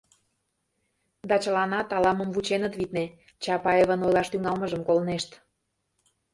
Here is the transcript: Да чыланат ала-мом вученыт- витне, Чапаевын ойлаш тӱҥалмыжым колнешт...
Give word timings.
Да 1.29 1.35
чыланат 1.43 1.87
ала-мом 1.97 2.29
вученыт- 2.35 2.73
витне, 2.79 3.05
Чапаевын 3.43 3.99
ойлаш 4.05 4.27
тӱҥалмыжым 4.31 4.81
колнешт... 4.87 5.31